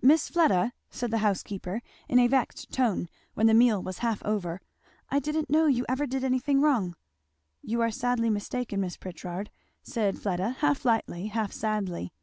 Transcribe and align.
"Miss 0.00 0.30
Fleda," 0.30 0.72
said 0.90 1.10
the 1.10 1.18
housekeeper 1.18 1.82
in 2.08 2.18
a 2.18 2.28
vexed 2.28 2.72
tone 2.72 3.10
when 3.34 3.46
the 3.46 3.52
meal 3.52 3.82
was 3.82 3.98
half 3.98 4.24
over, 4.24 4.62
"I 5.10 5.18
didn't 5.18 5.50
know 5.50 5.66
you 5.66 5.84
ever 5.86 6.06
did 6.06 6.24
any 6.24 6.38
thing 6.38 6.62
wrong." 6.62 6.96
"You 7.60 7.82
are 7.82 7.90
sadly 7.90 8.30
mistaken, 8.30 8.80
Mrs. 8.80 9.00
Pritchard," 9.00 9.50
said 9.82 10.18
Fleda 10.18 10.56
half 10.60 10.86
lightly, 10.86 11.26
half 11.26 11.52
sadly. 11.52 12.14